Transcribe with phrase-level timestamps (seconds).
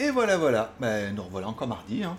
[0.00, 0.72] Et voilà, voilà.
[0.78, 2.04] Ben, nous revoilà encore mardi.
[2.04, 2.16] Hein.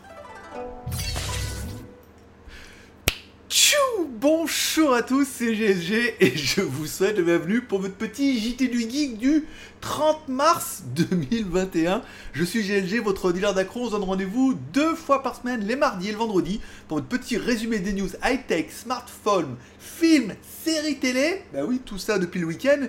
[3.50, 3.78] Tchou
[4.22, 8.68] Bonjour à tous, c'est GSG et je vous souhaite la bienvenue pour votre petit JT
[8.68, 9.46] du Geek du
[9.80, 12.02] 30 mars 2021.
[12.34, 13.84] Je suis GLG, votre dealer d'accro.
[13.84, 16.60] On se donne rendez-vous deux fois par semaine, les mardis et le vendredi,
[16.90, 20.34] pour votre petit résumé des news high-tech, smartphone, films,
[20.66, 21.44] séries télé.
[21.54, 22.82] Bah oui, tout ça depuis le week-end.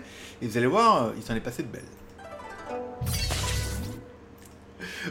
[0.43, 2.00] Et vous allez voir, il s'en est passé de belles.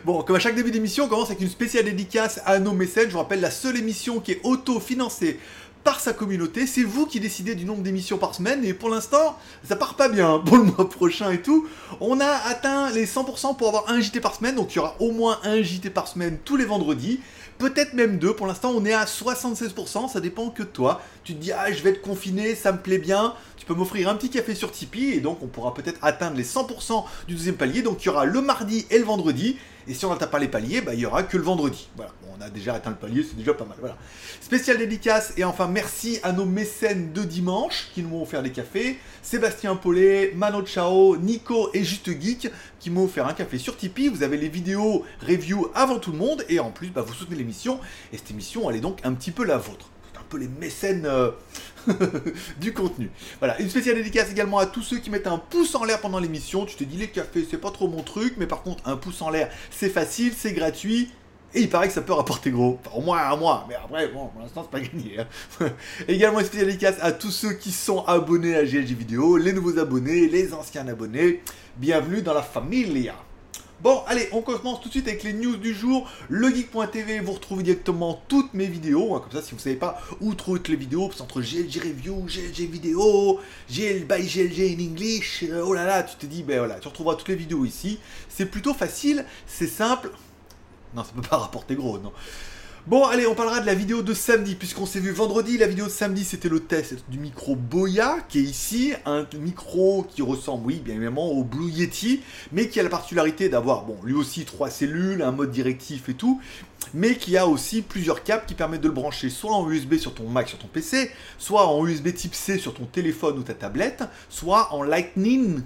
[0.05, 3.07] Bon, comme à chaque début d'émission, on commence avec une spéciale dédicace à nos mécènes.
[3.07, 5.39] Je vous rappelle, la seule émission qui est auto-financée
[5.83, 6.67] par sa communauté.
[6.67, 8.63] C'est vous qui décidez du nombre d'émissions par semaine.
[8.65, 11.67] Et pour l'instant, ça part pas bien pour le mois prochain et tout.
[12.01, 14.55] On a atteint les 100% pour avoir un JT par semaine.
[14.55, 17.19] Donc il y aura au moins un JT par semaine tous les vendredis.
[17.57, 18.33] Peut-être même deux.
[18.33, 20.09] Pour l'instant, on est à 76%.
[20.09, 21.01] Ça dépend que de toi.
[21.25, 23.33] Tu te dis, ah, je vais être confiné, ça me plaît bien.
[23.57, 25.15] Tu peux m'offrir un petit café sur Tipeee.
[25.15, 27.81] Et donc, on pourra peut-être atteindre les 100% du deuxième palier.
[27.81, 29.57] Donc, il y aura le mardi et le vendredi.
[29.87, 31.89] Et si on n'atteint pas les paliers, bah, il y aura que le vendredi.
[31.95, 33.77] Voilà, on a déjà atteint le palier, c'est déjà pas mal.
[33.79, 33.97] Voilà.
[34.41, 38.51] Spécial dédicace et enfin merci à nos mécènes de dimanche qui nous ont offert des
[38.51, 38.99] cafés.
[39.21, 44.09] Sébastien Paulet, Mano Chao, Nico et Juste Geek qui m'ont offert un café sur Tipeee.
[44.09, 47.37] Vous avez les vidéos review avant tout le monde et en plus bah, vous soutenez
[47.37, 47.79] l'émission.
[48.13, 49.89] Et cette émission elle est donc un petit peu la vôtre.
[50.11, 51.31] C'est un peu les mécènes euh,
[52.59, 53.09] du contenu.
[53.39, 56.19] Voilà, une spéciale dédicace également à tous ceux qui mettent un pouce en l'air pendant
[56.19, 56.65] l'émission.
[56.65, 59.21] Tu te dis les cafés, c'est pas trop mon truc, mais par contre, un pouce
[59.21, 61.11] en l'air, c'est facile, c'est gratuit.
[61.53, 62.79] Et il paraît que ça peut rapporter gros.
[62.85, 63.65] Enfin, au moins à moi.
[63.67, 65.19] Mais après, bon, pour l'instant, c'est pas gagné.
[65.19, 65.69] Hein.
[66.07, 69.79] Également, une spéciale dédicace à tous ceux qui sont abonnés à GLG Vidéo, les nouveaux
[69.79, 71.41] abonnés, les anciens abonnés.
[71.77, 73.11] Bienvenue dans la famille.
[73.81, 76.11] Bon, allez, on commence tout de suite avec les news du jour.
[76.29, 79.15] Legeek.tv, vous retrouvez directement toutes mes vidéos.
[79.15, 81.39] Hein, comme ça, si vous ne savez pas où trouver toutes les vidéos, c'est entre
[81.39, 85.43] GLG Review, GLG Vidéo, GL by GLG in English.
[85.43, 87.99] Euh, oh là là, tu te dis, ben voilà, tu retrouveras toutes les vidéos ici.
[88.27, 90.11] C'est plutôt facile, c'est simple.
[90.93, 92.11] Non, ça peut pas rapporter gros, non.
[92.89, 95.59] Bon, allez, on parlera de la vidéo de samedi, puisqu'on s'est vu vendredi.
[95.59, 100.07] La vidéo de samedi, c'était le test du micro Boya, qui est ici, un micro
[100.09, 103.95] qui ressemble, oui, bien évidemment, au Blue Yeti, mais qui a la particularité d'avoir, bon,
[104.03, 106.41] lui aussi trois cellules, un mode directif et tout,
[106.95, 110.15] mais qui a aussi plusieurs câbles qui permettent de le brancher soit en USB sur
[110.15, 113.53] ton Mac, sur ton PC, soit en USB type C sur ton téléphone ou ta
[113.53, 115.61] tablette, soit en Lightning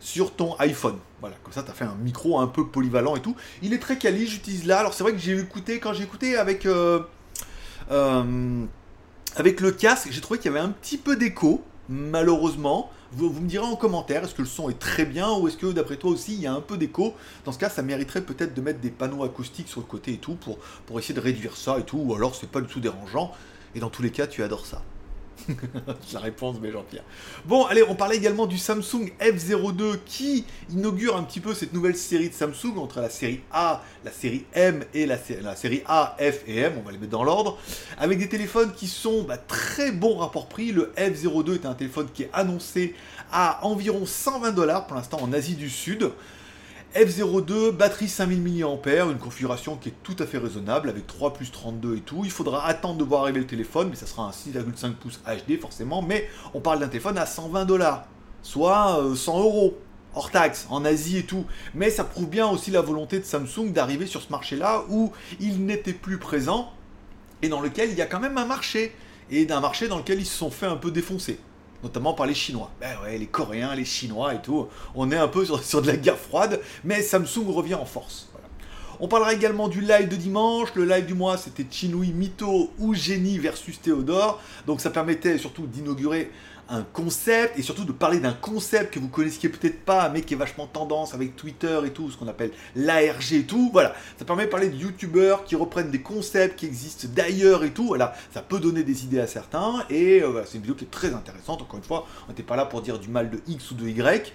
[0.00, 0.96] sur ton iPhone.
[1.20, 3.34] Voilà, comme ça, tu fait un micro un peu polyvalent et tout.
[3.62, 4.78] Il est très quali, j'utilise là.
[4.78, 7.00] Alors, c'est vrai que j'ai écouté, quand j'ai écouté avec, euh,
[7.90, 8.64] euh,
[9.36, 12.90] avec le casque, j'ai trouvé qu'il y avait un petit peu d'écho, malheureusement.
[13.10, 15.72] Vous, me direz en commentaire, est-ce que le son est très bien ou est-ce que
[15.72, 17.14] d'après toi aussi il y a un peu d'écho?
[17.46, 20.18] Dans ce cas, ça mériterait peut-être de mettre des panneaux acoustiques sur le côté et
[20.18, 22.80] tout pour, pour essayer de réduire ça et tout, ou alors c'est pas du tout
[22.80, 23.32] dérangeant.
[23.74, 24.82] Et dans tous les cas, tu adores ça.
[26.12, 27.04] la réponse, mais Jean-Pierre.
[27.44, 31.96] Bon, allez, on parlait également du Samsung F02 qui inaugure un petit peu cette nouvelle
[31.96, 36.42] série de Samsung entre la série A, la série M et la, série A, F
[36.46, 37.58] et M, on va les mettre dans l'ordre,
[37.98, 40.72] avec des téléphones qui sont bah, très bons rapport prix.
[40.72, 42.94] Le F02 est un téléphone qui est annoncé
[43.32, 46.10] à environ 120 dollars pour l'instant en Asie du Sud.
[46.94, 51.52] F02, batterie 5000 mAh, une configuration qui est tout à fait raisonnable avec 3 plus
[51.52, 52.22] 32 et tout.
[52.24, 55.60] Il faudra attendre de voir arriver le téléphone, mais ça sera un 6,5 pouces HD
[55.60, 56.00] forcément.
[56.00, 58.06] Mais on parle d'un téléphone à 120 dollars,
[58.42, 59.78] soit 100 euh, euros
[60.14, 61.44] hors taxe en Asie et tout.
[61.74, 65.66] Mais ça prouve bien aussi la volonté de Samsung d'arriver sur ce marché-là où il
[65.66, 66.72] n'était plus présent
[67.42, 68.94] et dans lequel il y a quand même un marché.
[69.30, 71.38] Et d'un marché dans lequel ils se sont fait un peu défoncer
[71.82, 72.70] notamment par les Chinois.
[72.80, 74.68] Ben ouais, les Coréens, les Chinois et tout.
[74.94, 78.27] On est un peu sur, de la guerre froide, mais Samsung revient en force.
[79.00, 80.70] On parlera également du live de dimanche.
[80.74, 84.42] Le live du mois, c'était Chinui, Mito ou Génie versus Théodore.
[84.66, 86.32] Donc ça permettait surtout d'inaugurer
[86.68, 90.34] un concept et surtout de parler d'un concept que vous connaissiez peut-être pas mais qui
[90.34, 93.70] est vachement tendance avec Twitter et tout, ce qu'on appelle l'ARG et tout.
[93.72, 97.70] Voilà, ça permet de parler de youtubeurs qui reprennent des concepts qui existent d'ailleurs et
[97.70, 97.86] tout.
[97.86, 100.90] Voilà, ça peut donner des idées à certains et euh, c'est une vidéo qui est
[100.90, 101.62] très intéressante.
[101.62, 103.88] Encore une fois, on n'était pas là pour dire du mal de X ou de
[103.88, 104.34] Y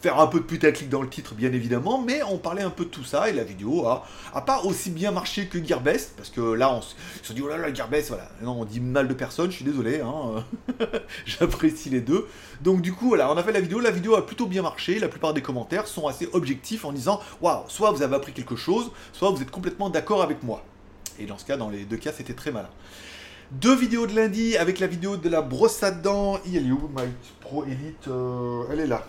[0.00, 2.84] faire un peu de putaclic dans le titre, bien évidemment, mais on parlait un peu
[2.84, 4.04] de tout ça, et la vidéo a,
[4.42, 7.72] pas aussi bien marché que Gearbest, parce que là, on, se dit, oh là là,
[7.72, 10.44] Gearbest, voilà, non, on dit mal de personnes, je suis désolé, hein,
[11.26, 12.26] j'apprécie les deux.
[12.60, 14.98] Donc du coup, voilà, on a fait la vidéo, la vidéo a plutôt bien marché,
[14.98, 18.56] la plupart des commentaires sont assez objectifs en disant, waouh, soit vous avez appris quelque
[18.56, 20.62] chose, soit vous êtes complètement d'accord avec moi.
[21.18, 22.68] Et dans ce cas, dans les deux cas, c'était très malin.
[23.52, 26.38] Deux vidéos de lundi avec la vidéo de la brosse à dents.
[26.46, 26.76] Il
[27.40, 29.06] Pro Elite euh, Elle est là.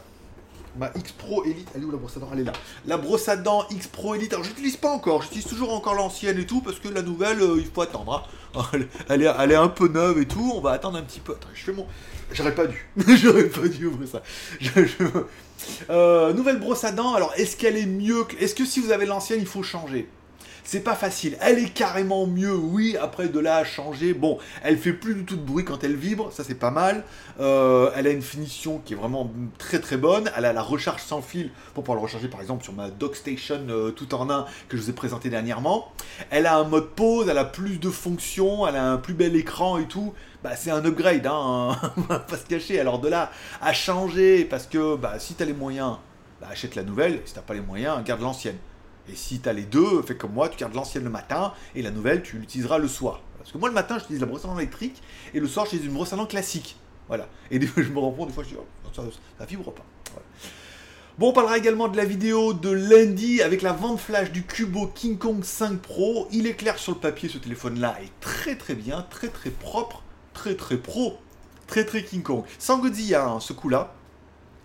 [0.77, 1.67] Ma X Pro Elite.
[1.75, 2.29] Elle est où la brosse à dents?
[2.33, 2.53] Elle est là.
[2.85, 4.33] La brosse à dents X Pro Elite.
[4.33, 5.21] Alors, j'utilise pas encore.
[5.23, 8.27] J'utilise toujours encore l'ancienne et tout parce que la nouvelle, euh, il faut attendre.
[8.55, 8.61] hein.
[9.09, 10.51] Elle, est, un peu neuve et tout.
[10.55, 11.33] On va attendre un petit peu.
[11.33, 11.85] Attends, je fais mon.
[12.31, 12.89] J'aurais pas dû.
[13.17, 14.21] J'aurais pas dû ouvrir ça.
[15.89, 17.15] Euh, nouvelle brosse à dents.
[17.15, 18.37] Alors, est-ce qu'elle est mieux que...
[18.37, 20.07] Est-ce que si vous avez l'ancienne, il faut changer?
[20.67, 21.37] C'est pas facile.
[21.39, 22.97] Elle est carrément mieux, oui.
[22.99, 25.95] Après, de là à changer, bon, elle fait plus du tout de bruit quand elle
[25.95, 27.05] vibre, ça c'est pas mal.
[27.39, 30.29] Euh, elle a une finition qui est vraiment très très bonne.
[30.35, 33.61] Elle a la recharge sans fil pour pouvoir le recharger par exemple sur ma Dockstation
[33.69, 35.93] euh, tout en un que je vous ai présenté dernièrement.
[36.31, 39.37] Elle a un mode pause, elle a plus de fonctions, elle a un plus bel
[39.37, 40.13] écran et tout.
[40.43, 42.77] Bah, c'est un upgrade, hein, on va pas se cacher.
[42.77, 43.31] Alors de là
[43.61, 45.95] à changer, parce que bah, si t'as les moyens,
[46.41, 47.21] bah, achète la nouvelle.
[47.23, 48.57] Si t'as pas les moyens, garde l'ancienne.
[49.11, 51.81] Et si tu as les deux, fais comme moi, tu gardes l'ancienne le matin et
[51.81, 53.21] la nouvelle, tu l'utiliseras le soir.
[53.37, 55.01] Parce que moi, le matin, j'utilise la brosse à dents électrique
[55.33, 56.77] et le soir, j'utilise une brosse à dents classique.
[57.07, 57.27] Voilà.
[57.49, 59.85] Et des fois, je me rends compte, des fois, je dis, oh, ça, vibre pas.
[61.17, 64.87] Bon, on parlera également de la vidéo de lundi avec la vente flash du Cubo
[64.93, 66.27] King Kong 5 Pro.
[66.31, 70.03] Il est clair sur le papier, ce téléphone-là est très très bien, très très propre,
[70.33, 71.17] très très pro,
[71.65, 72.43] très très King Kong.
[72.59, 73.95] Sans Godzilla, hein, ce coup-là.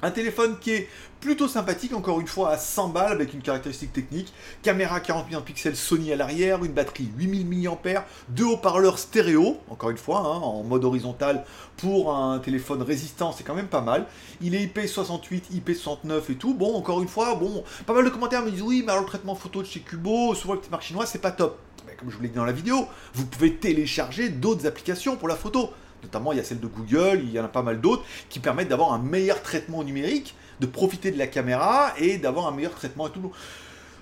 [0.03, 0.89] Un téléphone qui est
[1.23, 4.33] plutôt sympathique, encore une fois à 100 balles avec une caractéristique technique.
[4.63, 9.97] Caméra 48 pixels Sony à l'arrière, une batterie 8000 mAh, deux haut-parleurs stéréo, encore une
[9.97, 11.45] fois, hein, en mode horizontal
[11.77, 14.07] pour un téléphone résistant, c'est quand même pas mal.
[14.41, 16.55] Il est IP68, IP69 et tout.
[16.55, 19.09] Bon, encore une fois, bon, pas mal de commentaires me disent oui, mais alors le
[19.09, 21.57] traitement photo de chez Cubo, souvent les marques chinoises, c'est pas top.
[21.99, 25.37] Comme je vous l'ai dit dans la vidéo, vous pouvez télécharger d'autres applications pour la
[25.37, 25.71] photo.
[26.03, 28.41] Notamment, il y a celle de Google, il y en a pas mal d'autres qui
[28.41, 32.75] permettent d'avoir un meilleur traitement numérique, de profiter de la caméra et d'avoir un meilleur
[32.75, 33.33] traitement et tout.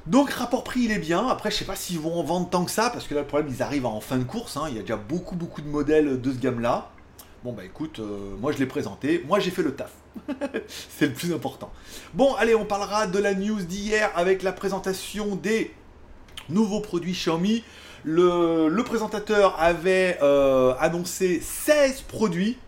[0.07, 1.29] Donc, rapport prix, il est bien.
[1.29, 3.27] Après, je sais pas s'ils vont en vendre tant que ça, parce que là, le
[3.27, 4.57] problème, ils arrivent en fin de course.
[4.57, 4.65] hein.
[4.69, 6.91] Il y a déjà beaucoup, beaucoup de modèles de ce gamme-là.
[7.43, 9.93] Bon, bah écoute, euh, moi je l'ai présenté, moi j'ai fait le taf.
[10.69, 11.73] C'est le plus important.
[12.13, 15.73] Bon, allez, on parlera de la news d'hier avec la présentation des
[16.51, 17.65] nouveaux produits Xiaomi.
[18.05, 22.59] Le, le présentateur avait euh, annoncé 16 produits.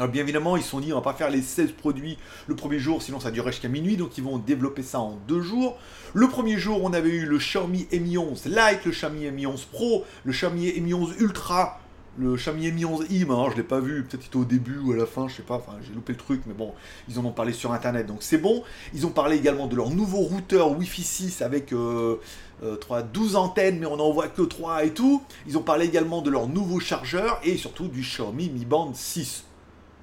[0.00, 2.16] Alors bien évidemment, ils se sont dit on va pas faire les 16 produits
[2.46, 5.42] le premier jour, sinon ça durerait jusqu'à minuit, donc ils vont développer ça en deux
[5.42, 5.76] jours.
[6.14, 9.62] Le premier jour, on avait eu le Xiaomi Mi 11 Lite, le Xiaomi Mi 11
[9.66, 11.80] Pro, le Xiaomi Mi 11 Ultra,
[12.16, 14.92] le Xiaomi Mi 11 i, alors je l'ai pas vu, peut-être était au début ou
[14.92, 16.72] à la fin, je sais pas, j'ai loupé le truc, mais bon,
[17.06, 18.62] ils en ont parlé sur internet, donc c'est bon.
[18.94, 22.16] Ils ont parlé également de leur nouveau routeur Wi-Fi 6 avec euh,
[22.62, 25.22] euh, 3, 12 antennes, mais on n'en voit que 3 et tout.
[25.46, 29.44] Ils ont parlé également de leur nouveau chargeur et surtout du Xiaomi Mi Band 6.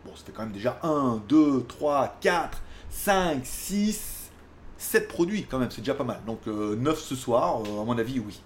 [0.07, 4.29] Bon, ça fait quand même déjà 1, 2, 3, 4, 5, 6,
[4.77, 6.21] 7 produits quand même, c'est déjà pas mal.
[6.25, 8.39] Donc euh, 9 ce soir, euh, à mon avis, oui.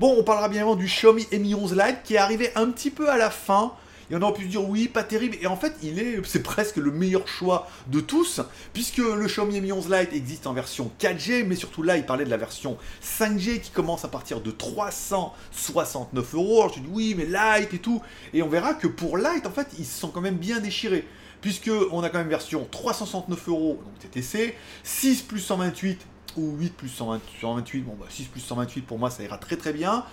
[0.00, 2.90] Bon, on parlera bien évidemment du Xiaomi Mi 11 Lite qui est arrivé un petit
[2.90, 3.74] peu à la fin.
[4.10, 5.36] Et on aurait pu se dire oui, pas terrible.
[5.40, 8.40] Et en fait, il est, c'est presque le meilleur choix de tous,
[8.72, 12.24] puisque le Xiaomi Mi 11 Lite existe en version 4G, mais surtout là, il parlait
[12.24, 16.62] de la version 5G qui commence à partir de 369 euros.
[16.62, 18.02] Alors je dis oui, mais Lite et tout.
[18.32, 21.06] Et on verra que pour Lite, en fait, ils se sont quand même bien déchirés.
[21.40, 26.00] Puisque on a quand même version 369 euros, donc TTC, 6 plus 128
[26.36, 29.56] ou 8 plus 120 128, bon bah 6 plus 128 pour moi ça ira très
[29.56, 30.04] très bien.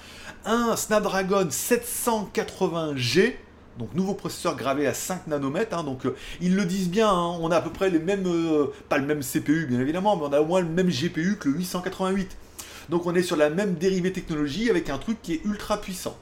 [0.46, 3.36] Un Snapdragon 780G,
[3.78, 7.38] donc nouveau processeur gravé à 5 nanomètres, hein, donc euh, ils le disent bien, hein,
[7.42, 10.26] on a à peu près les mêmes, euh, pas le même CPU bien évidemment, mais
[10.26, 12.38] on a au moins le même GPU que le 888.
[12.90, 16.18] Donc on est sur la même dérivée technologie avec un truc qui est ultra puissant.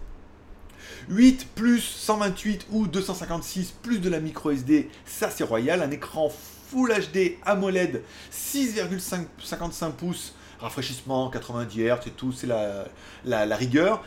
[1.09, 6.31] 8 plus 128 ou 256 plus de la micro SD, ça c'est royal, un écran
[6.69, 12.85] Full HD AMOLED 6,55 pouces, rafraîchissement 90 Hz et tout, c'est la,
[13.25, 14.03] la, la rigueur.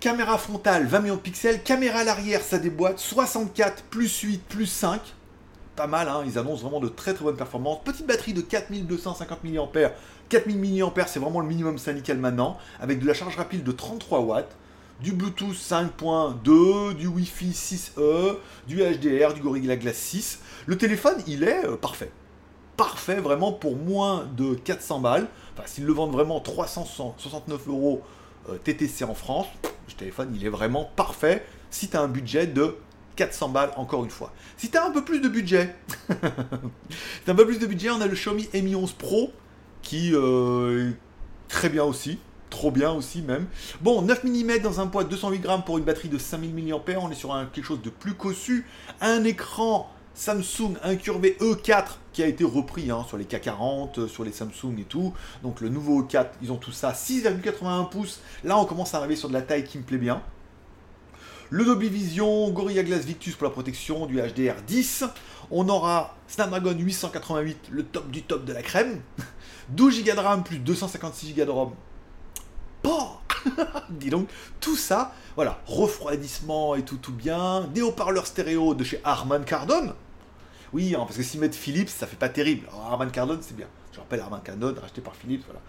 [0.00, 4.66] Caméra frontale 20 millions de pixels, caméra à l'arrière ça déboîte 64 plus 8 plus
[4.66, 5.00] 5.
[5.74, 7.80] Pas mal, hein, ils annoncent vraiment de très très bonnes performances.
[7.84, 9.90] Petite batterie de 4250 mAh.
[10.28, 14.20] 4000 mAh c'est vraiment le minimum syndical maintenant, avec de la charge rapide de 33
[14.20, 14.56] watts
[15.00, 18.36] du Bluetooth 5.2, du Wi-Fi 6E,
[18.68, 20.38] du HDR, du Gorilla Glass 6.
[20.66, 22.12] Le téléphone, il est euh, parfait.
[22.76, 25.26] Parfait, vraiment, pour moins de 400 balles.
[25.54, 28.02] Enfin, s'ils le vendent vraiment 369 euros
[28.48, 29.46] euh, TTC en France,
[29.94, 32.76] le téléphone, il est vraiment parfait si tu as un budget de
[33.16, 34.32] 400 balles, encore une fois.
[34.56, 35.74] Si tu as un peu plus de budget,
[36.10, 39.32] si un peu plus de budget, on a le Xiaomi Mi 11 Pro,
[39.82, 40.96] qui euh, est
[41.48, 42.18] très bien aussi
[42.50, 43.46] trop bien aussi même.
[43.82, 46.98] Bon, 9 mm dans un poids de 208 grammes pour une batterie de 5000 mAh,
[46.98, 48.66] on est sur quelque chose de plus cossu.
[49.00, 54.32] Un écran Samsung incurvé E4 qui a été repris hein, sur les K40, sur les
[54.32, 55.14] Samsung et tout.
[55.44, 56.90] Donc le nouveau E4, ils ont tout ça.
[56.90, 58.20] 6,81 pouces.
[58.42, 60.20] Là, on commence à arriver sur de la taille qui me plaît bien.
[61.50, 65.08] le Dolby Vision, Gorilla Glass Victus pour la protection, du HDR10.
[65.52, 69.00] On aura Snapdragon 888, le top du top de la crème.
[69.68, 71.72] 12 Go de RAM plus 256 Go de ROM.
[72.82, 73.22] Pas
[73.90, 77.68] Dis donc, tout ça, voilà, refroidissement et tout, tout bien.
[77.72, 79.94] Des haut-parleurs stéréo de chez Harman Kardon.
[80.72, 82.66] Oui, hein, parce que s'ils mettent Philips, ça fait pas terrible.
[82.68, 83.68] Alors, Harman Kardon, c'est bien.
[83.92, 85.60] Je rappelle Harman Kardon, racheté par Philips, voilà.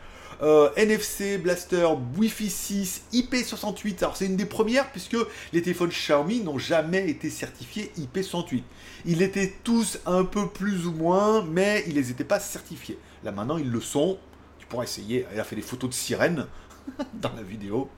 [0.42, 1.88] Euh, NFC, Blaster,
[2.18, 3.98] Wi-Fi 6, IP68.
[4.00, 5.18] Alors c'est une des premières puisque
[5.52, 8.64] les téléphones Xiaomi n'ont jamais été certifiés IP68.
[9.06, 12.98] Ils étaient tous un peu plus ou moins, mais ils n'étaient pas certifiés.
[13.24, 14.18] Là maintenant ils le sont.
[14.60, 15.26] Tu pourras essayer.
[15.34, 16.48] Elle a fait des photos de sirène
[17.16, 17.90] dans la vidéo.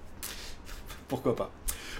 [1.08, 1.52] Pourquoi pas?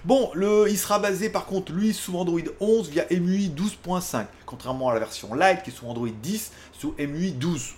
[0.04, 4.90] Bon, le, il sera basé par contre, lui, sous Android 11 via MUI 12.5, contrairement
[4.90, 7.76] à la version Lite qui est sous Android 10 sous MUI 12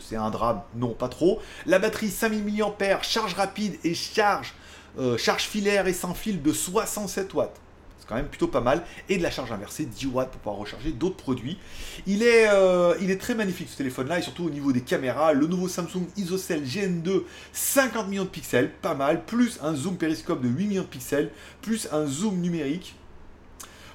[0.00, 1.40] c'est un drame, non pas trop.
[1.66, 4.54] La batterie 5000 mAh, charge rapide et charge,
[4.98, 7.60] euh, charge filaire et sans fil de 67 watts.
[8.08, 8.82] Quand même plutôt pas mal.
[9.10, 11.58] Et de la charge inversée, 10 watts pour pouvoir recharger d'autres produits.
[12.06, 15.34] Il est, euh, il est très magnifique ce téléphone-là, et surtout au niveau des caméras.
[15.34, 17.22] Le nouveau Samsung ISOCELL GN2,
[17.52, 19.24] 50 millions de pixels, pas mal.
[19.26, 22.94] Plus un zoom périscope de 8 millions de pixels, plus un zoom numérique.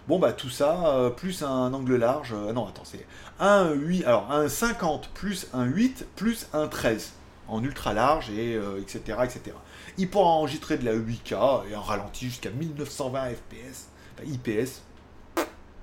[0.08, 2.34] Bon, bah tout ça, euh, plus un angle large.
[2.34, 3.08] Euh, non, attends, c'est
[3.40, 7.14] un 8, alors un 50 plus un 8 plus un 13
[7.48, 9.56] en ultra large et etc., etc.
[9.98, 13.88] Il pourra enregistrer de la 8K et un ralenti jusqu'à 1920 fps,
[14.26, 14.82] IPS.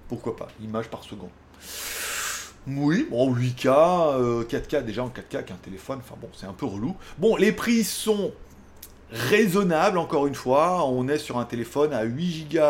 [0.09, 1.31] Pourquoi pas, image par seconde.
[2.67, 6.67] Oui, bon, 8K, 4K, déjà en 4K avec un téléphone, enfin bon, c'est un peu
[6.67, 6.97] relou.
[7.19, 8.33] Bon, les prix sont
[9.11, 10.85] raisonnables, encore une fois.
[10.87, 12.61] On est sur un téléphone à 8 Go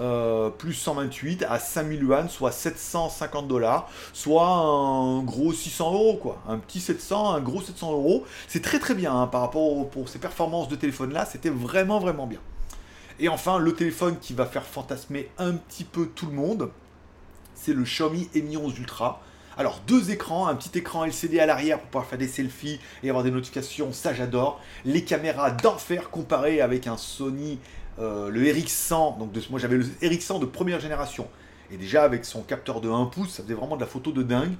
[0.00, 6.42] euh, plus 128 à 5000 yuan, soit 750 dollars, soit un gros 600 euros, quoi.
[6.48, 8.24] Un petit 700, un gros 700 euros.
[8.48, 12.00] C'est très très bien hein, par rapport pour ces performances de téléphone là, c'était vraiment
[12.00, 12.40] vraiment bien.
[13.20, 16.70] Et enfin, le téléphone qui va faire fantasmer un petit peu tout le monde,
[17.54, 19.22] c'est le Xiaomi Mi 11 Ultra.
[19.56, 23.10] Alors deux écrans, un petit écran LCD à l'arrière pour pouvoir faire des selfies et
[23.10, 24.60] avoir des notifications, ça j'adore.
[24.84, 27.58] Les caméras d'enfer comparées avec un Sony
[27.98, 31.28] euh, le RX100, donc moi j'avais le RX100 de première génération.
[31.72, 34.22] Et déjà avec son capteur de 1 pouce, ça faisait vraiment de la photo de
[34.22, 34.52] dingue.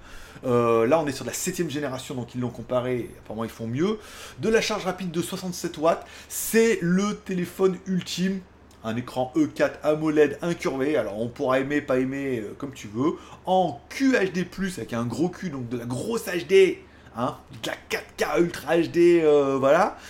[0.44, 3.66] Euh, là on est sur la 7 génération, donc ils l'ont comparé, apparemment ils font
[3.66, 3.98] mieux.
[4.38, 8.40] De la charge rapide de 67 watts, c'est le téléphone ultime.
[8.84, 13.12] Un écran E4 AMOLED incurvé, alors on pourra aimer, pas aimer, euh, comme tu veux.
[13.46, 14.46] En QHD+,
[14.78, 16.78] avec un gros Q, donc de la grosse HD,
[17.14, 19.98] Hein, de la 4K Ultra HD, euh, voilà.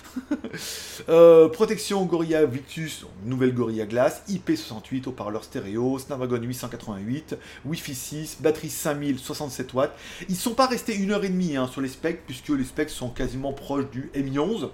[1.09, 8.69] Euh, protection Gorilla Victus, nouvelle Gorilla Glass, IP68, haut-parleur stéréo, Snapdragon 888, Wi-Fi 6, batterie
[8.69, 9.97] 5000, 67 watts.
[10.29, 12.91] Ils sont pas restés une heure et demie hein, sur les specs, puisque les specs
[12.91, 14.71] sont quasiment proches du Mi 11.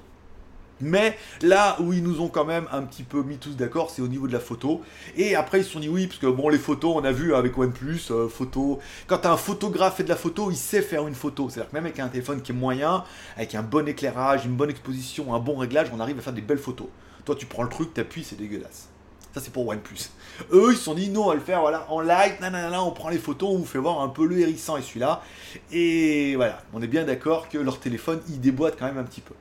[0.80, 4.02] Mais là où ils nous ont quand même un petit peu mis tous d'accord, c'est
[4.02, 4.82] au niveau de la photo.
[5.16, 7.34] Et après, ils se sont dit oui, parce que bon, les photos, on a vu
[7.34, 8.78] avec OnePlus, euh, photo.
[9.06, 11.48] Quand un photographe fait de la photo, il sait faire une photo.
[11.48, 13.04] C'est-à-dire que même avec un téléphone qui est moyen,
[13.36, 16.42] avec un bon éclairage, une bonne exposition, un bon réglage, on arrive à faire des
[16.42, 16.88] belles photos.
[17.24, 18.88] Toi, tu prends le truc, t'appuies, c'est dégueulasse.
[19.34, 20.10] Ça, c'est pour OnePlus.
[20.52, 22.92] Eux, ils se sont dit, non, on va le faire, voilà, en light, nanana, on
[22.92, 25.22] prend les photos, on vous fait voir un peu le hérissant et celui-là.
[25.70, 29.20] Et voilà, on est bien d'accord que leur téléphone, il déboîte quand même un petit
[29.20, 29.34] peu.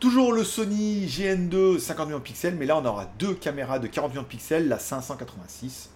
[0.00, 3.88] Toujours le Sony GN2 50 millions de pixels, mais là on aura deux caméras de
[3.88, 5.90] 40 millions de pixels, la 586.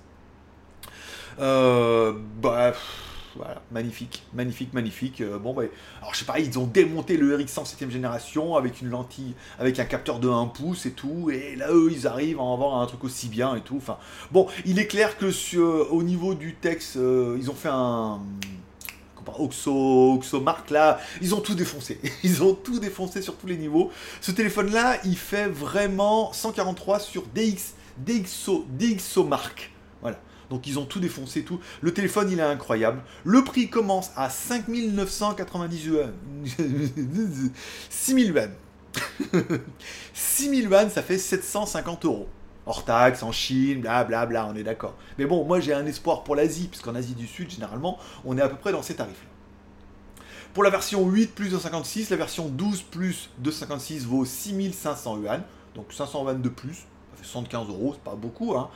[1.39, 2.73] Euh, bah,
[3.37, 5.21] voilà, magnifique, magnifique, magnifique.
[5.21, 5.63] Euh, bon, bah,
[6.01, 9.79] alors je sais pas, ils ont démonté le RX100 7 génération avec une lentille, avec
[9.79, 12.87] un capteur de 1 pouce et tout, et là eux ils arrivent à avoir un
[12.87, 13.77] truc aussi bien et tout.
[13.77, 13.99] Enfin,
[14.33, 15.31] bon, il est clair que
[15.91, 18.21] au niveau du texte, euh, ils ont fait un
[19.39, 22.01] Oxo, Oxo Mark là, ils ont tout défoncé.
[22.25, 23.91] Ils ont tout défoncé sur tous les niveaux.
[24.21, 29.73] Ce téléphone là, il fait vraiment 143 sur DX, DxO, DxO Mark.
[30.01, 30.19] Voilà.
[30.51, 31.61] Donc ils ont tout défoncé, tout.
[31.81, 33.03] Le téléphone, il est incroyable.
[33.25, 36.13] Le prix commence à 5990 yuan.
[37.91, 38.51] 6000 yuan.
[40.13, 42.29] 6000 yuan, ça fait 750 euros
[42.67, 44.95] hors taxe, en Chine, blablabla, bla, bla, on est d'accord.
[45.19, 48.43] Mais bon, moi j'ai un espoir pour l'Asie, puisqu'en Asie du Sud, généralement, on est
[48.43, 49.29] à peu près dans ces tarifs-là.
[50.55, 55.43] Pour la version 8 plus 256, la version 12 plus 256 vaut 6500 yuan,
[55.75, 58.69] donc 500 yuan de plus, ça fait 75 euros, c'est pas beaucoup, hein.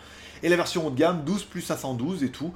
[0.43, 2.53] Et la version haut de gamme, 12 plus 512 et tout.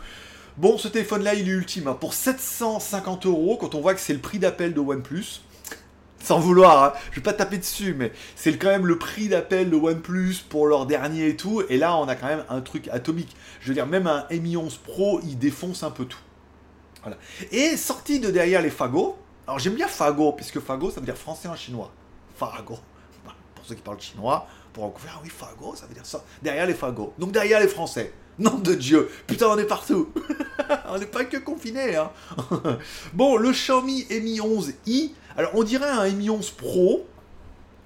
[0.56, 1.88] Bon, ce téléphone-là, il est ultime.
[1.88, 1.96] Hein.
[1.98, 5.40] Pour 750 euros, quand on voit que c'est le prix d'appel de OnePlus,
[6.22, 6.92] sans vouloir, hein.
[7.10, 10.66] je vais pas taper dessus, mais c'est quand même le prix d'appel de OnePlus pour
[10.66, 11.62] leur dernier et tout.
[11.68, 13.34] Et là, on a quand même un truc atomique.
[13.60, 16.20] Je veux dire, même un Mi 11 Pro, il défonce un peu tout.
[17.02, 17.16] Voilà.
[17.50, 21.16] Et sorti de derrière les fagots, alors j'aime bien fagot, puisque fagot, ça veut dire
[21.16, 21.90] français en chinois.
[22.36, 22.78] Fagot.
[23.54, 26.24] Pour ceux qui parlent chinois, pour faire ah oui, Fago, ça veut dire ça.
[26.42, 27.14] Derrière les Fago.
[27.18, 28.12] Donc derrière les Français.
[28.38, 30.08] Nom de Dieu, putain, on est partout.
[30.88, 31.96] on n'est pas que confinés.
[31.96, 32.10] Hein.
[33.12, 35.10] bon, le Xiaomi Mi 11i.
[35.36, 37.06] Alors, on dirait un Mi 11 Pro,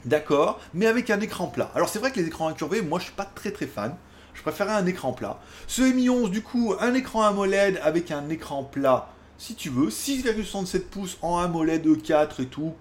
[0.05, 1.73] d'accord, mais avec un écran plat.
[1.75, 3.97] Alors, c'est vrai que les écrans incurvés, moi, je suis pas très très fan.
[4.35, 5.41] Je préférais un écran plat.
[5.67, 9.89] Ce Mi 11, du coup, un écran AMOLED avec un écran plat, si tu veux,
[9.89, 12.75] 6,67 pouces en AMOLED E4 et tout,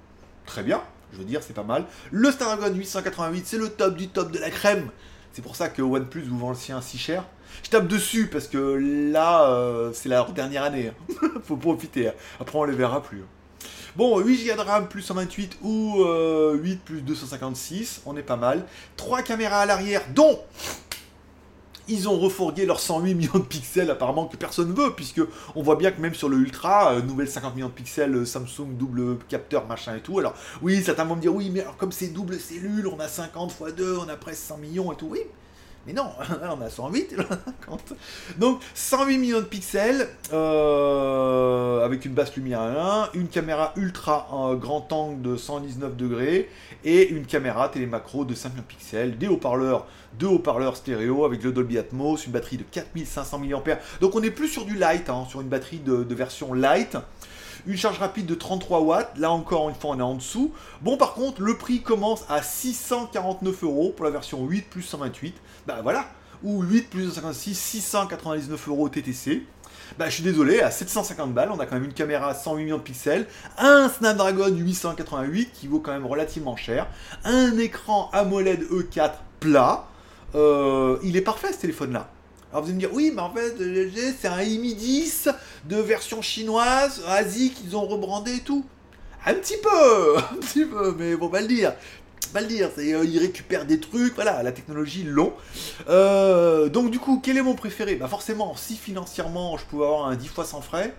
[0.45, 0.81] très bien.
[1.13, 1.85] Je veux dire, c'est pas mal.
[2.11, 4.89] Le Snapdragon 888, c'est le top du top de la crème.
[5.31, 7.25] C'est pour ça que OnePlus vous vend le sien si cher.
[7.63, 8.57] Je tape dessus parce que
[9.11, 10.91] là, euh, c'est la dernière année.
[10.91, 11.27] Hein.
[11.43, 12.09] Faut profiter.
[12.09, 12.13] Hein.
[12.39, 13.19] Après, on les verra plus.
[13.19, 13.67] Hein.
[13.95, 18.37] Bon, 8 Go de RAM plus 128 ou 8 euh, plus 256, on est pas
[18.37, 18.65] mal.
[18.97, 20.39] 3 caméras à l'arrière, dont
[21.87, 25.21] ils ont refourgué leurs 108 millions de pixels apparemment que personne ne veut, puisque
[25.55, 28.25] on voit bien que même sur le Ultra, euh, nouvelle 50 millions de pixels, euh,
[28.25, 30.19] Samsung double capteur, machin et tout.
[30.19, 33.07] Alors oui, certains vont me dire oui, mais alors comme c'est double cellule, on a
[33.07, 35.07] 50 x 2, on a presque 100 millions et tout.
[35.11, 35.21] Oui,
[35.85, 36.09] mais non,
[36.43, 37.15] on a 108,
[38.37, 44.27] Donc 108 millions de pixels euh, avec une basse lumière à 1, une caméra ultra
[44.31, 46.49] en grand angle de 119 degrés
[46.85, 49.85] et une caméra télémacro de 5 pixels, des haut-parleurs,
[50.17, 53.79] deux haut-parleurs stéréo avec le Dolby Atmos, une batterie de 4500 mAh.
[53.99, 56.97] Donc on est plus sur du light, hein, sur une batterie de version light.
[57.65, 60.51] Une charge rapide de 33 watts, là encore une fois on est en dessous.
[60.81, 65.35] Bon par contre le prix commence à 649 euros pour la version 8 plus 128.
[65.65, 66.07] Bah voilà,
[66.43, 69.43] ou 8 plus 256, 699 euros TTC.
[69.97, 72.63] Bah, je suis désolé, à 750 balles, on a quand même une caméra à 108
[72.63, 73.27] millions de pixels,
[73.57, 76.87] un Snapdragon 888 qui vaut quand même relativement cher,
[77.23, 79.85] un écran AMOLED E4 plat.
[80.35, 82.09] Euh, il est parfait ce téléphone-là.
[82.53, 83.55] Alors vous allez me dire, oui, mais en fait,
[84.21, 85.27] c'est un Mi 10
[85.65, 88.63] de version chinoise, Asie, qu'ils ont rebrandé et tout.
[89.25, 91.73] Un petit peu, un petit peu, mais bon, va le dire.
[92.31, 95.33] Pas le dire, c'est, euh, ils récupèrent des trucs, voilà, la technologie long.
[95.89, 97.95] Euh, donc du coup, quel est mon préféré?
[97.95, 100.93] Bah forcément, si financièrement je pouvais avoir un 10 fois sans frais,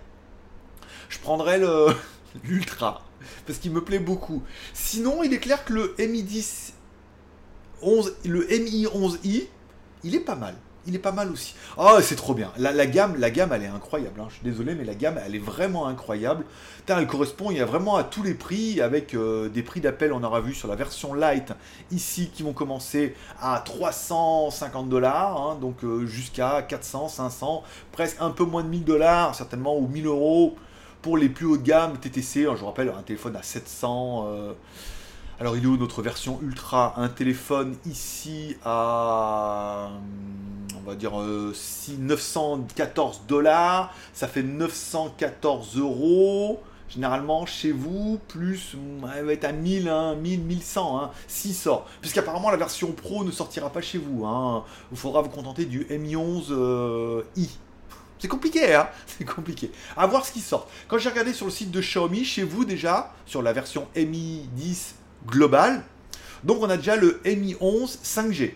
[1.07, 1.61] je prendrais
[2.43, 3.05] l'Ultra,
[3.47, 4.43] parce qu'il me plaît beaucoup.
[4.73, 6.73] Sinon, il est clair que le Mi 10
[7.81, 9.47] 11, le Mi 11i,
[10.03, 10.55] il est pas mal
[10.87, 11.55] il est pas mal aussi.
[11.77, 12.51] Oh, c'est trop bien.
[12.57, 14.19] La, gamme, la gamme, elle est incroyable.
[14.21, 14.27] Hein.
[14.29, 16.45] Je suis désolé, mais la gamme, elle est vraiment incroyable.
[16.87, 20.13] elle correspond, il y a vraiment à tous les prix, avec euh, des prix d'appel,
[20.13, 21.53] on aura vu sur la version light
[21.91, 25.57] ici, qui vont commencer à 350 dollars, hein.
[25.59, 30.05] donc euh, jusqu'à 400, 500, presque un peu moins de 1000 dollars, certainement, ou 1000
[30.05, 30.55] euros
[31.01, 32.45] pour les plus hautes de gamme TTC.
[32.45, 34.27] Hein, je vous rappelle, un téléphone à 700.
[35.37, 36.93] Alors, il est où notre version ultra?
[36.95, 39.89] Un téléphone ici à,
[40.77, 43.93] on va dire, 914 euh, dollars.
[44.13, 46.63] Ça fait 914 euros.
[46.87, 48.77] Généralement, chez vous, plus,
[49.13, 51.83] elle va être à 1000, 1000, 1100, hein, 600.
[51.99, 54.25] Puisqu'apparemment, la version Pro ne sortira pas chez vous.
[54.25, 54.63] Hein.
[54.93, 57.23] Il faudra vous contenter du Mi 11 euh.
[58.19, 59.69] C'est compliqué, hein C'est compliqué.
[59.97, 60.69] À voir ce qui sort.
[60.87, 64.47] Quand j'ai regardé sur le site de Xiaomi, chez vous déjà, sur la version Mi
[64.53, 64.95] 10
[65.27, 65.83] global.
[66.43, 68.53] Donc on a déjà le Mi 11 5G.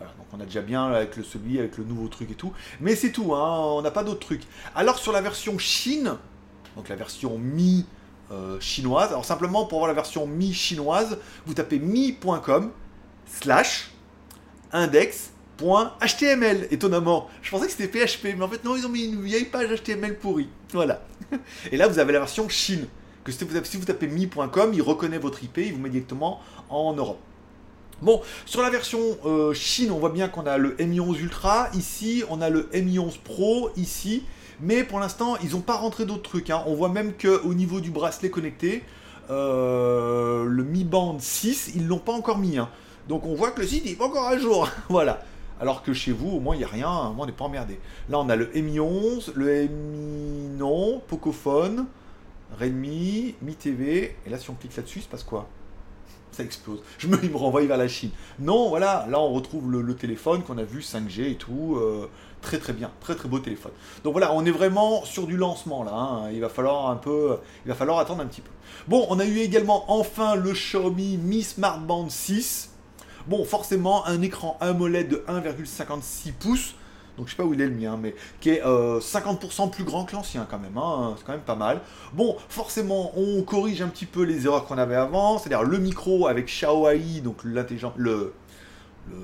[0.00, 2.52] donc on a déjà bien avec le, celui avec le nouveau truc et tout.
[2.80, 4.42] Mais c'est tout, hein, on n'a pas d'autres trucs.
[4.74, 6.16] Alors sur la version Chine,
[6.76, 7.86] donc la version Mi
[8.30, 12.70] euh, chinoise, alors simplement pour voir la version Mi chinoise, vous tapez mi.com
[13.26, 13.92] slash
[14.72, 16.68] index.html.
[16.70, 19.46] Étonnamment, je pensais que c'était PHP, mais en fait non, ils ont mis une vieille
[19.46, 20.50] page HTML pourrie.
[20.72, 21.02] Voilà.
[21.72, 22.86] Et là vous avez la version Chine
[23.24, 27.18] que si vous, tapez mi.com, il reconnaît votre IP, il vous met directement en Europe.
[28.00, 31.68] Bon, sur la version euh, Chine, on voit bien qu'on a le Mi 11 Ultra,
[31.74, 34.24] ici, on a le Mi 11 Pro, ici,
[34.60, 36.50] mais pour l'instant, ils n'ont pas rentré d'autres trucs.
[36.50, 36.64] Hein.
[36.66, 38.82] On voit même qu'au niveau du bracelet connecté,
[39.30, 42.58] euh, le Mi Band 6, ils ne l'ont pas encore mis.
[42.58, 42.68] Hein.
[43.08, 44.68] Donc on voit que le site n'est pas encore à jour.
[44.88, 45.22] voilà.
[45.60, 47.78] Alors que chez vous, au moins, il n'y a rien, on n'est pas emmerdé.
[48.10, 51.86] Là, on a le Mi 11, le Mi non, Pocophone,
[52.58, 55.48] Redmi, Mi TV, et là si on clique là-dessus, il se passe quoi?
[56.32, 56.80] Ça explose.
[56.98, 58.10] Je me, il me renvoie vers la Chine.
[58.38, 61.76] Non, voilà, là on retrouve le, téléphone qu'on a vu 5G et tout.
[61.76, 62.08] Euh,
[62.40, 63.72] très très bien, très très beau téléphone.
[64.02, 65.92] Donc voilà, on est vraiment sur du lancement là.
[65.92, 66.30] Hein.
[66.32, 68.50] Il va falloir il va falloir attendre un petit peu.
[68.88, 72.70] Bon, on a eu également enfin le Xiaomi Mi Smart Band 6.
[73.26, 76.74] Bon, forcément un écran AMOLED de 1,56 pouces
[77.16, 79.84] donc je sais pas où il est le mien, mais qui est 50% euh, plus
[79.84, 81.80] grand que l'ancien quand même, hein, c'est quand même pas mal.
[82.12, 86.26] Bon, forcément, on corrige un petit peu les erreurs qu'on avait avant, c'est-à-dire le micro
[86.26, 88.32] avec Xiaoai, donc l'intelligent, le,
[89.10, 89.16] le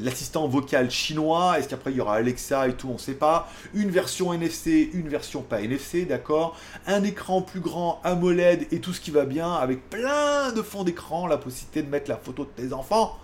[0.00, 1.58] l'assistant vocal chinois.
[1.58, 3.48] Est-ce qu'après il y aura Alexa et tout, on ne sait pas.
[3.74, 6.56] Une version NFC, une version pas NFC, d'accord.
[6.86, 10.84] Un écran plus grand, AMOLED et tout ce qui va bien, avec plein de fonds
[10.84, 13.18] d'écran, la possibilité de mettre la photo de tes enfants,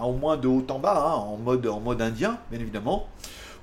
[0.00, 3.08] au moins de haut en bas, hein, en, mode, en mode indien, bien évidemment.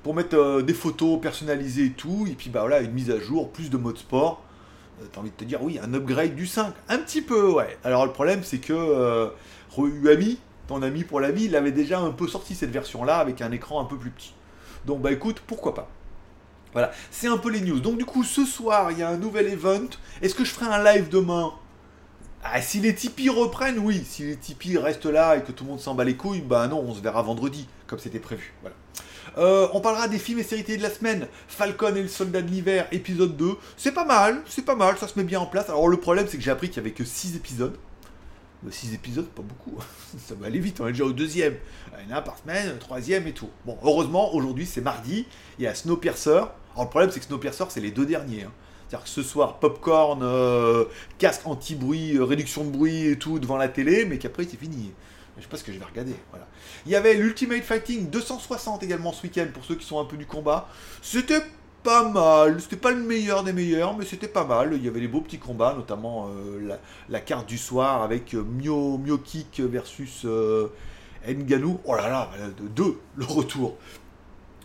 [0.02, 3.18] Pour mettre euh, des photos personnalisées et tout, et puis bah voilà, une mise à
[3.18, 4.42] jour, plus de mode sport.
[5.00, 6.72] Euh, t'as envie de te dire, oui, un upgrade du 5.
[6.88, 7.78] Un petit peu, ouais.
[7.84, 9.28] Alors le problème, c'est que euh,
[10.68, 13.52] ton ami pour la vie, il avait déjà un peu sorti cette version-là avec un
[13.52, 14.34] écran un peu plus petit.
[14.84, 15.88] Donc bah écoute, pourquoi pas.
[16.72, 17.80] Voilà, c'est un peu les news.
[17.80, 19.88] Donc du coup, ce soir, il y a un nouvel event.
[20.22, 21.52] Est-ce que je ferai un live demain?
[22.44, 24.02] Ah, si les Tipeee reprennent, oui.
[24.04, 26.68] Si les Tipeee restent là et que tout le monde s'en bat les couilles, bah
[26.68, 28.54] non, on se verra vendredi, comme c'était prévu.
[28.62, 28.76] Voilà.
[29.38, 31.26] Euh, on parlera des films et séries de la semaine.
[31.48, 33.56] Falcon et le soldat de l'hiver, épisode 2.
[33.76, 35.68] C'est pas mal, c'est pas mal, ça se met bien en place.
[35.68, 37.76] Alors le problème, c'est que j'ai appris qu'il y avait que 6 épisodes.
[38.70, 39.76] 6 épisodes, pas beaucoup.
[40.26, 41.56] ça va aller vite, on est déjà au deuxième.
[42.00, 43.50] Il y en a un par semaine, un troisième et tout.
[43.64, 45.26] Bon, heureusement, aujourd'hui c'est mardi,
[45.58, 46.30] il y a Snowpiercer.
[46.30, 48.44] Alors le problème, c'est que Snowpiercer, c'est les deux derniers.
[48.44, 48.52] Hein.
[48.88, 50.84] C'est-à-dire que ce soir, popcorn, euh,
[51.18, 54.92] casque anti-bruit, euh, réduction de bruit et tout devant la télé, mais qu'après c'est fini.
[55.36, 56.14] Je sais pas ce que je vais regarder.
[56.30, 56.46] Voilà.
[56.86, 60.16] Il y avait l'Ultimate Fighting 260 également ce week-end pour ceux qui sont un peu
[60.16, 60.68] du combat.
[61.02, 61.42] C'était
[61.82, 62.60] pas mal.
[62.60, 64.70] C'était pas le meilleur des meilleurs, mais c'était pas mal.
[64.74, 68.98] Il y avait des beaux petits combats, notamment euh, la, carte du soir avec Mio,
[68.98, 70.24] Mio Kick versus
[71.26, 71.80] Nganou.
[71.84, 73.76] Oh là là, de deux, le retour.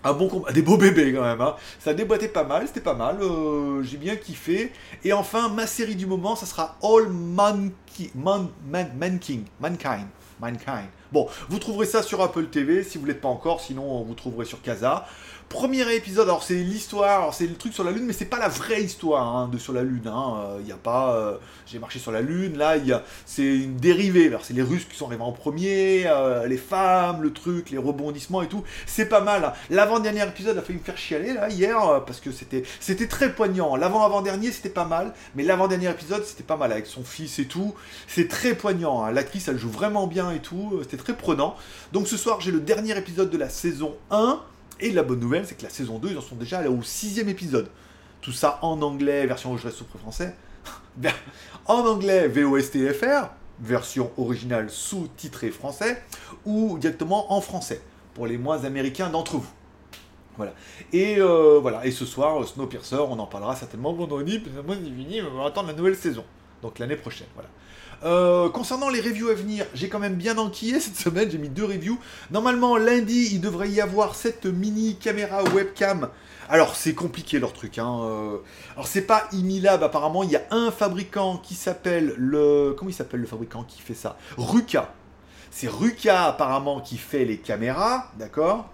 [0.03, 1.41] Un bon combat, des beaux bébés quand même.
[1.41, 1.55] Hein.
[1.79, 3.21] Ça déboîtait pas mal, c'était pas mal.
[3.21, 4.71] Euh, j'ai bien kiffé.
[5.03, 7.71] Et enfin, ma série du moment, ça sera All Man,
[8.15, 8.49] Man,
[8.97, 10.07] Man, King, Mankind.
[10.39, 10.89] Mankind.
[11.11, 14.45] Bon, vous trouverez ça sur Apple TV si vous l'êtes pas encore, sinon vous trouverez
[14.45, 15.05] sur Casa.
[15.51, 18.47] Premier épisode, alors c'est l'histoire, c'est le truc sur la Lune, mais c'est pas la
[18.47, 20.03] vraie histoire hein, de sur la Lune.
[20.05, 20.57] Il hein.
[20.63, 22.75] n'y euh, a pas, euh, j'ai marché sur la Lune, là,
[23.25, 24.31] c'est une dérivée.
[24.43, 28.41] C'est les Russes qui sont arrivés en premier, euh, les femmes, le truc, les rebondissements
[28.41, 28.63] et tout.
[28.85, 29.43] C'est pas mal.
[29.43, 29.53] Hein.
[29.69, 32.63] L'avant-dernier épisode a failli me faire chialer là hier parce que c'était,
[33.07, 33.75] très poignant.
[33.75, 37.75] L'avant-avant-dernier c'était pas mal, mais l'avant-dernier épisode c'était pas mal avec son fils et tout.
[38.07, 39.05] C'est très poignant.
[39.07, 40.79] L'actrice elle joue vraiment bien et tout.
[40.83, 41.55] C'était très prenant.
[41.91, 44.41] Donc ce soir j'ai le dernier épisode de la saison 1.
[44.83, 46.81] Et la bonne nouvelle, c'est que la saison 2, ils en sont déjà allés au
[46.81, 47.69] sixième épisode.
[48.19, 50.35] Tout ça en anglais, version je reste français.
[51.67, 56.01] en anglais, VOSTFR, version originale sous-titrée français,
[56.45, 57.81] ou directement en français,
[58.15, 59.51] pour les moins américains d'entre vous.
[60.37, 60.53] Voilà.
[60.93, 61.85] Et euh, voilà.
[61.85, 65.37] Et ce soir, Snowpiercer, on en parlera certainement vendredi, parce que moi c'est fini, on
[65.37, 66.23] va attendre la nouvelle saison.
[66.61, 67.27] Donc l'année prochaine.
[67.35, 67.49] Voilà.
[68.03, 71.49] Euh, concernant les reviews à venir, j'ai quand même bien enquillé cette semaine, j'ai mis
[71.49, 71.99] deux reviews.
[72.31, 76.09] Normalement, lundi, il devrait y avoir cette mini caméra webcam.
[76.49, 77.77] Alors, c'est compliqué leur truc.
[77.77, 77.99] Hein.
[78.03, 78.37] Euh.
[78.73, 82.75] Alors, c'est pas Imilab, apparemment, il y a un fabricant qui s'appelle le.
[82.77, 84.17] Comment il s'appelle le fabricant qui fait ça?
[84.37, 84.93] Ruka.
[85.53, 88.69] C'est Ruka apparemment qui fait les caméras, d'accord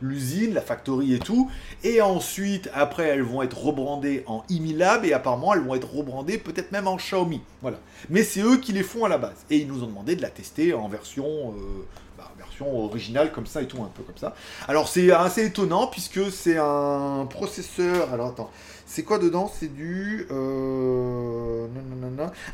[0.00, 1.50] L'usine, la factory et tout.
[1.82, 6.38] Et ensuite, après, elles vont être rebrandées en Imilab et apparemment, elles vont être rebrandées
[6.38, 7.42] peut-être même en Xiaomi.
[7.60, 7.78] Voilà.
[8.08, 9.44] Mais c'est eux qui les font à la base.
[9.50, 11.24] Et ils nous ont demandé de la tester en version...
[11.26, 11.84] Euh,
[12.16, 14.34] bah, originale comme ça et tout, un peu comme ça.
[14.66, 18.12] Alors c'est assez étonnant puisque c'est un processeur...
[18.14, 18.50] Alors attends,
[18.86, 19.52] c'est quoi dedans?
[19.52, 20.26] C'est du...
[20.30, 21.66] Euh,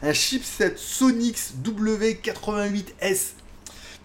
[0.02, 3.34] un chipset Sonix W88S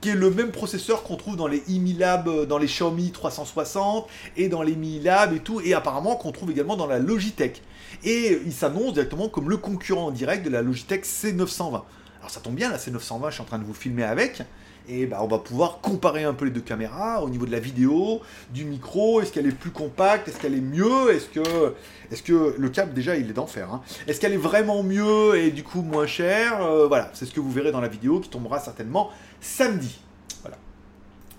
[0.01, 4.07] qui est le même processeur qu'on trouve dans les Imilab, euh, dans les Xiaomi 360
[4.35, 7.61] et dans les Mi Lab et tout, et apparemment qu'on trouve également dans la Logitech.
[8.03, 11.83] Et il s'annonce directement comme le concurrent direct de la Logitech C920.
[12.19, 14.43] Alors ça tombe bien, la C920, je suis en train de vous filmer avec.
[14.89, 17.59] Et bah, on va pouvoir comparer un peu les deux caméras au niveau de la
[17.59, 18.21] vidéo,
[18.53, 21.73] du micro, est-ce qu'elle est plus compacte, est-ce qu'elle est mieux, est-ce que,
[22.09, 23.81] est que le câble déjà il est d'enfer, hein.
[24.07, 27.41] est-ce qu'elle est vraiment mieux et du coup moins chère, euh, voilà, c'est ce que
[27.41, 29.09] vous verrez dans la vidéo qui tombera certainement
[29.41, 29.99] samedi.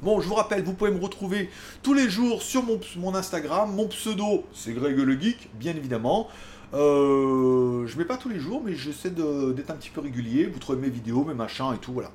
[0.00, 1.50] Bon, je vous rappelle, vous pouvez me retrouver
[1.82, 6.28] tous les jours sur mon, mon Instagram, mon pseudo c'est Greg le Geek, bien évidemment.
[6.74, 10.46] Euh, je mets pas tous les jours, mais j'essaie d'être un petit peu régulier.
[10.46, 12.12] Vous trouvez mes vidéos, mes machins et tout, voilà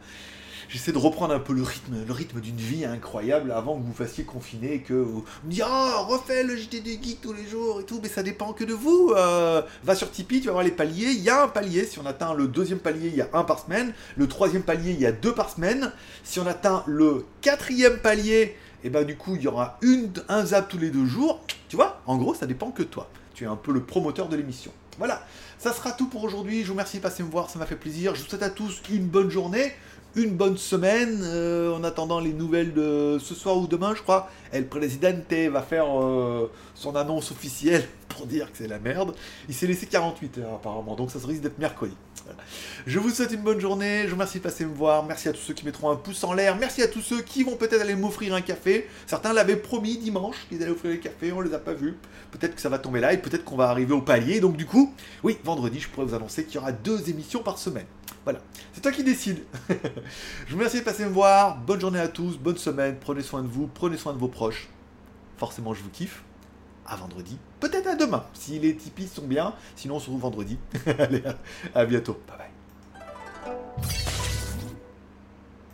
[0.74, 3.94] j'essaie de reprendre un peu le rythme, le rythme d'une vie incroyable avant que vous
[3.94, 7.82] fassiez confiner et que vous me disiez oh refais le JT des tous les jours
[7.82, 9.14] et tout, mais ça dépend que de vous.
[9.16, 11.12] Euh, va sur Tipeee, tu vas voir les paliers.
[11.12, 13.44] Il y a un palier, si on atteint le deuxième palier, il y a un
[13.44, 13.94] par semaine.
[14.16, 15.92] Le troisième palier, il y a deux par semaine.
[16.24, 19.80] Si on atteint le quatrième palier, et eh ben du coup il y aura
[20.28, 21.42] un zap tous les deux jours.
[21.70, 23.10] Tu vois, en gros ça dépend que de toi.
[23.36, 24.72] Tu es un peu le promoteur de l'émission.
[24.98, 25.26] Voilà,
[25.58, 26.62] ça sera tout pour aujourd'hui.
[26.62, 28.16] Je vous remercie de passer me voir, ça m'a fait plaisir.
[28.16, 29.72] Je vous souhaite à tous une bonne journée
[30.16, 34.30] une bonne semaine euh, en attendant les nouvelles de ce soir ou demain, je crois.
[34.52, 39.16] El Presidente va faire euh, son annonce officielle pour dire que c'est la merde.
[39.50, 41.96] Il s'est laissé 48 heures apparemment, donc ça se risque d'être mercredi.
[42.88, 45.34] Je vous souhaite une bonne journée, je vous remercie de passer me voir, merci à
[45.34, 47.82] tous ceux qui mettront un pouce en l'air, merci à tous ceux qui vont peut-être
[47.82, 48.88] aller m'offrir un café.
[49.08, 51.96] Certains l'avaient promis dimanche qu'ils allaient offrir les cafés, on les a pas vus.
[52.32, 54.40] Peut-être que ça va tomber là et peut-être qu'on va arriver au palier.
[54.40, 57.58] Donc du coup, oui, vendredi, je pourrais vous annoncer qu'il y aura deux émissions par
[57.58, 57.86] semaine.
[58.24, 58.40] Voilà,
[58.74, 59.44] c'est toi qui décides.
[59.70, 63.42] je vous remercie de passer me voir, bonne journée à tous, bonne semaine, prenez soin
[63.42, 64.70] de vous, prenez soin de vos proches.
[65.38, 66.24] Forcément, je vous kiffe
[66.86, 67.38] à vendredi.
[67.60, 69.54] Peut-être à demain, si les Tipeee sont bien.
[69.76, 70.58] Sinon, on se retrouve vendredi.
[71.00, 71.24] Allez,
[71.76, 72.20] à bientôt.
[72.28, 74.03] Bye bye.